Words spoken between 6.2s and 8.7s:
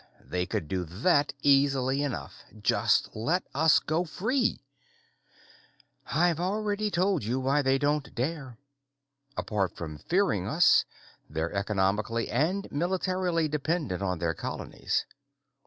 already told you why they don't dare.